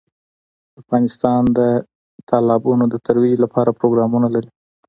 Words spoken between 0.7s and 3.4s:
افغانستان د تالابونو د ترویج